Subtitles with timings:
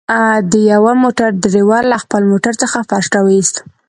[0.51, 3.55] د يوه موټر ډريور له خپل موټر څخه فرش راوويست.